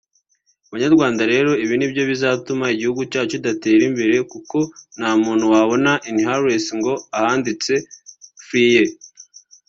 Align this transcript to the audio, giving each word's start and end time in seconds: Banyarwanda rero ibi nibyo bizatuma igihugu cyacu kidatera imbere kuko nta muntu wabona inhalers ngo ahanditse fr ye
Banyarwanda 0.71 1.21
rero 1.33 1.51
ibi 1.63 1.75
nibyo 1.77 2.03
bizatuma 2.11 2.65
igihugu 2.75 3.01
cyacu 3.11 3.29
kidatera 3.37 3.81
imbere 3.89 4.15
kuko 4.31 4.57
nta 4.97 5.11
muntu 5.23 5.45
wabona 5.53 5.91
inhalers 6.09 6.65
ngo 6.79 6.93
ahanditse 7.19 7.73
fr 8.45 8.53
ye 8.73 8.83